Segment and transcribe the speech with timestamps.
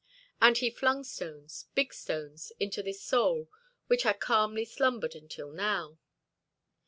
[0.41, 3.51] And he flung stones, big stones, into this soul
[3.85, 5.99] which had calmly slumbered until now.